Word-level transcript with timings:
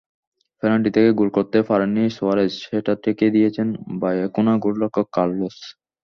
Penalty 0.63 0.89
থেকে 0.95 1.09
goal 1.19 1.29
করতে 1.37 1.57
পারেননি 1.69 2.03
সুয়ারেজ, 2.17 2.51
সেটা 2.63 2.93
ঠেকিয়ে 3.03 3.33
দিয়েছেন 3.35 3.67
ভায়েকানো 4.01 4.53
গোলরক্ষক 4.63 5.07
কার্লোস। 5.15 5.57